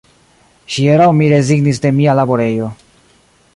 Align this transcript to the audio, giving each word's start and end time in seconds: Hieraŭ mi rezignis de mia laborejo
Hieraŭ 0.75 1.07
mi 1.17 1.27
rezignis 1.35 1.81
de 1.85 1.93
mia 1.99 2.19
laborejo 2.21 2.71